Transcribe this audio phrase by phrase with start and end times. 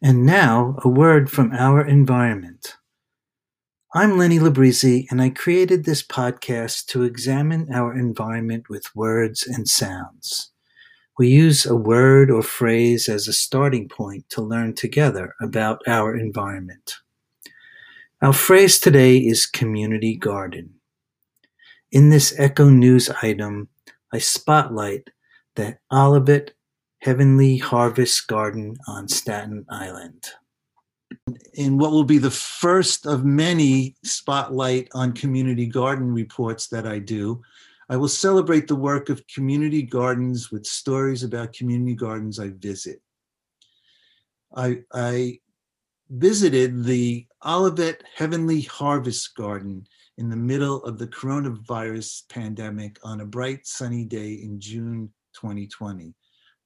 [0.00, 2.76] And now, a word from our environment.
[3.92, 9.66] I'm Lenny Librizzi, and I created this podcast to examine our environment with words and
[9.66, 10.52] sounds.
[11.18, 16.16] We use a word or phrase as a starting point to learn together about our
[16.16, 16.94] environment.
[18.22, 20.74] Our phrase today is community garden.
[21.90, 23.68] In this Echo News item,
[24.12, 25.10] I spotlight
[25.56, 26.54] the Olivet
[27.00, 30.24] Heavenly Harvest Garden on Staten Island.
[31.54, 36.98] In what will be the first of many spotlight on community garden reports that I
[36.98, 37.40] do,
[37.88, 43.00] I will celebrate the work of community gardens with stories about community gardens I visit.
[44.54, 45.38] I, I
[46.10, 49.86] visited the Olivet Heavenly Harvest Garden
[50.16, 56.12] in the middle of the coronavirus pandemic on a bright sunny day in June 2020.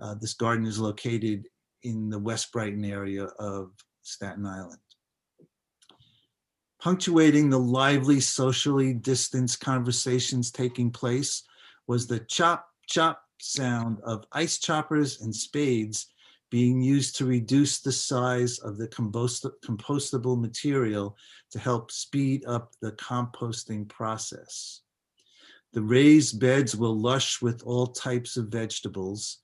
[0.00, 1.48] Uh, this garden is located
[1.82, 4.78] in the West Brighton area of Staten Island.
[6.80, 11.42] Punctuating the lively, socially distanced conversations taking place
[11.88, 16.06] was the chop, chop sound of ice choppers and spades
[16.50, 21.16] being used to reduce the size of the compost compostable material
[21.50, 24.80] to help speed up the composting process.
[25.72, 29.38] The raised beds were lush with all types of vegetables,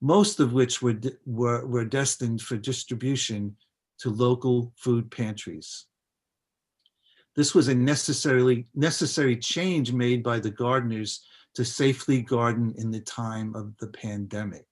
[0.00, 3.56] most of which were, were, were destined for distribution
[3.98, 5.86] to local food pantries.
[7.34, 13.00] This was a necessarily necessary change made by the gardeners to safely garden in the
[13.00, 14.66] time of the pandemic.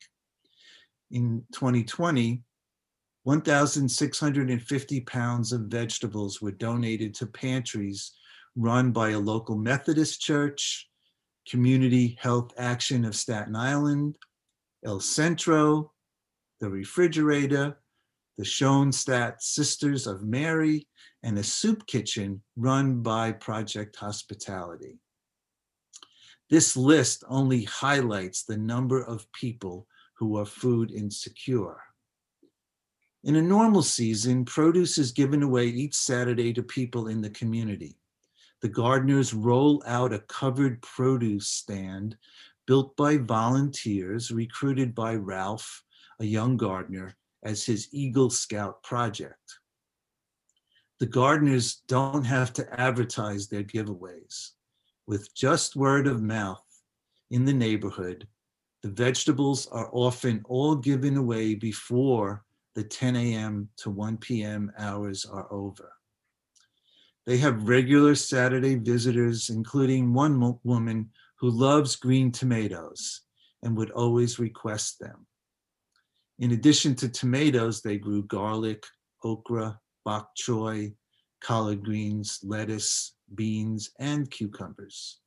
[1.10, 2.42] In 2020,
[3.24, 8.12] 1,650 pounds of vegetables were donated to pantries
[8.56, 10.88] run by a local Methodist church,
[11.48, 14.16] Community Health Action of Staten Island,
[14.86, 15.92] El Centro,
[16.60, 17.76] the Refrigerator,
[18.38, 20.86] the Schoenstatt Sisters of Mary,
[21.24, 25.00] and a soup kitchen run by Project Hospitality.
[26.48, 31.78] This list only highlights the number of people who are food insecure.
[33.24, 37.98] In a normal season, produce is given away each Saturday to people in the community.
[38.62, 42.16] The gardeners roll out a covered produce stand
[42.66, 45.82] built by volunteers recruited by Ralph,
[46.20, 49.58] a young gardener, as his Eagle Scout project.
[50.98, 54.50] The gardeners don't have to advertise their giveaways.
[55.06, 56.64] With just word of mouth
[57.30, 58.26] in the neighborhood,
[58.82, 62.44] the vegetables are often all given away before
[62.74, 63.68] the 10 a.m.
[63.78, 64.72] to 1 p.m.
[64.78, 65.92] hours are over.
[67.26, 73.22] They have regular Saturday visitors, including one woman who loves green tomatoes
[73.62, 75.26] and would always request them.
[76.38, 78.84] In addition to tomatoes, they grew garlic,
[79.24, 80.94] okra, bok choy,
[81.40, 85.20] collard greens, lettuce, beans, and cucumbers.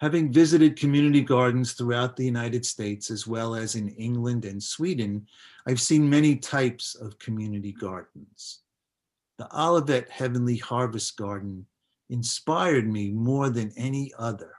[0.00, 5.26] Having visited community gardens throughout the United States, as well as in England and Sweden,
[5.68, 8.60] I've seen many types of community gardens.
[9.36, 11.66] The Olivet Heavenly Harvest Garden
[12.10, 14.52] inspired me more than any other.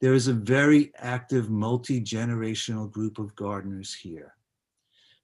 [0.00, 4.34] There is a very active multi-generational group of gardeners here.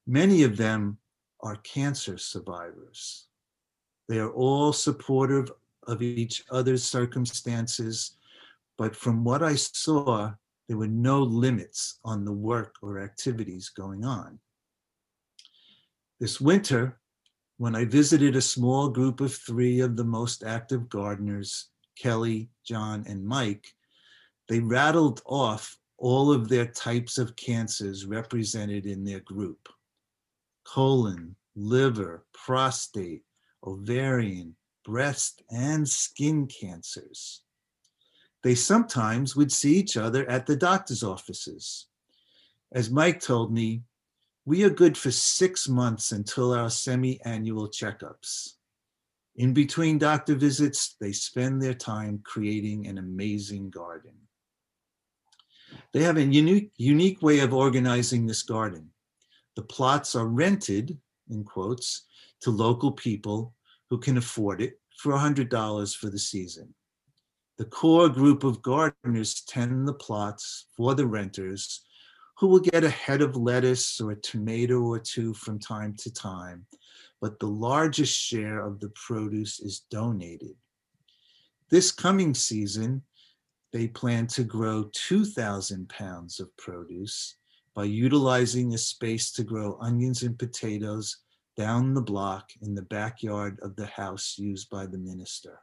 [0.06, 0.98] Many of them
[1.40, 3.26] are cancer survivors.
[4.08, 5.50] They are all supportive
[5.86, 8.16] of each other's circumstances,
[8.76, 10.34] but from what I saw,
[10.68, 14.38] there were no limits on the work or activities going on.
[16.18, 16.98] This winter,
[17.58, 23.04] when I visited a small group of three of the most active gardeners, Kelly, John,
[23.06, 23.66] and Mike,
[24.48, 29.68] they rattled off all of their types of cancers represented in their group
[30.64, 33.22] colon, liver, prostate,
[33.64, 34.54] ovarian,
[34.84, 37.42] breast, and skin cancers.
[38.46, 41.88] They sometimes would see each other at the doctor's offices.
[42.70, 43.82] As Mike told me,
[44.44, 48.52] we are good for six months until our semi annual checkups.
[49.34, 54.14] In between doctor visits, they spend their time creating an amazing garden.
[55.92, 58.90] They have a unique, unique way of organizing this garden.
[59.56, 60.96] The plots are rented,
[61.28, 62.02] in quotes,
[62.42, 63.54] to local people
[63.90, 66.72] who can afford it for $100 for the season.
[67.58, 71.82] The core group of gardeners tend the plots for the renters
[72.38, 76.12] who will get a head of lettuce or a tomato or two from time to
[76.12, 76.66] time,
[77.20, 80.54] but the largest share of the produce is donated
[81.68, 83.02] this coming season,
[83.72, 87.36] they plan to grow 2,000 pounds of produce
[87.74, 91.18] by utilizing a space to grow onions and potatoes
[91.56, 95.58] down the block in the backyard of the house used by the minister.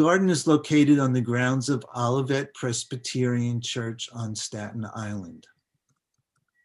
[0.00, 5.46] Garden is located on the grounds of Olivet Presbyterian Church on Staten Island.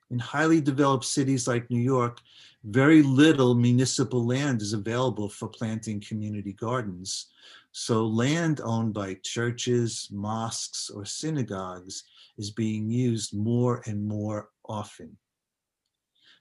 [0.09, 2.21] In highly developed cities like New York,
[2.63, 7.25] very little municipal land is available for planting community gardens.
[7.73, 12.05] So land owned by churches, mosques, or synagogues
[12.37, 15.17] is being used more and more often.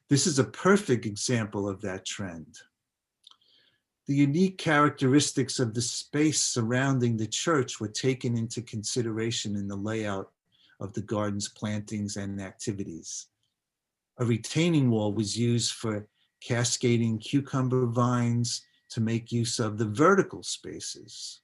[0.08, 2.56] This is a perfect example of that trend.
[4.06, 9.76] The unique characteristics of the space surrounding the church were taken into consideration in the
[9.76, 10.30] layout
[10.78, 13.28] of the garden's plantings and activities.
[14.18, 16.06] A retaining wall was used for
[16.42, 21.40] cascading cucumber vines to make use of the vertical spaces.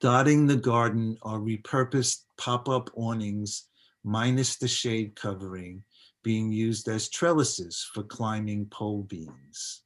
[0.00, 3.68] Dotting the garden are repurposed pop-up awnings
[4.04, 5.82] minus the shade covering
[6.22, 9.82] being used as trellises for climbing pole beans.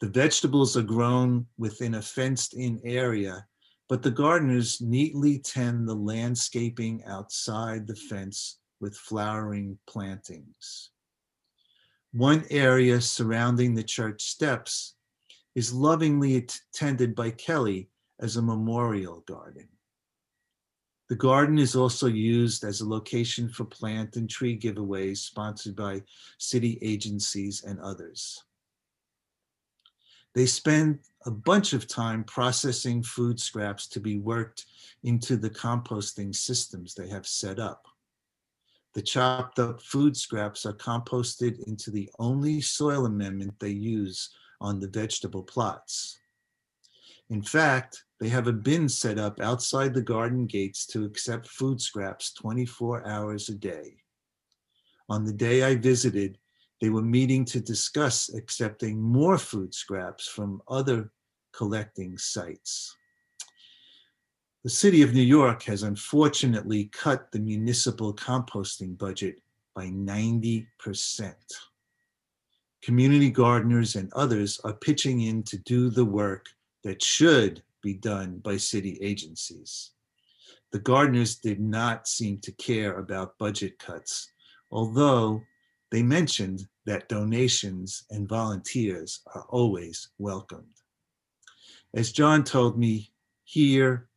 [0.00, 3.46] The vegetables are grown within a fenced in area,
[3.88, 10.90] but the gardeners neatly tend the landscaping outside the fence with flowering plantings.
[12.12, 14.94] One area surrounding the church steps
[15.56, 17.90] is lovingly tended by Kelly
[18.20, 19.68] as a memorial garden.
[21.08, 26.02] The garden is also used as a location for plant and tree giveaways sponsored by
[26.38, 28.44] city agencies and others.
[30.38, 34.66] They spend a bunch of time processing food scraps to be worked
[35.02, 37.88] into the composting systems they have set up.
[38.94, 44.30] The chopped up food scraps are composted into the only soil amendment they use
[44.60, 46.20] on the vegetable plots.
[47.30, 51.80] In fact, they have a bin set up outside the garden gates to accept food
[51.80, 53.96] scraps 24 hours a day.
[55.08, 56.38] On the day I visited,
[56.80, 61.10] they were meeting to discuss accepting more food scraps from other
[61.52, 62.96] collecting sites.
[64.64, 69.40] The city of New York has unfortunately cut the municipal composting budget
[69.74, 70.66] by 90%.
[72.82, 76.46] Community gardeners and others are pitching in to do the work
[76.84, 79.92] that should be done by city agencies.
[80.70, 84.30] The gardeners did not seem to care about budget cuts,
[84.70, 85.42] although
[85.90, 90.66] they mentioned that donations and volunteers are always welcomed.
[91.94, 93.10] As John told me,
[93.44, 94.08] here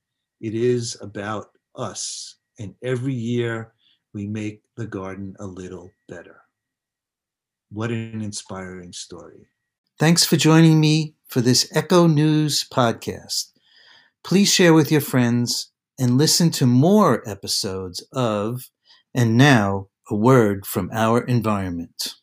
[0.42, 2.36] it is about us.
[2.60, 3.74] And every year
[4.14, 6.42] we make the garden a little better.
[7.72, 9.48] What an inspiring story.
[9.98, 13.52] Thanks for joining me for this Echo News podcast.
[14.24, 18.70] Please share with your friends and listen to more episodes of
[19.14, 22.16] And Now, a Word from Our Environment.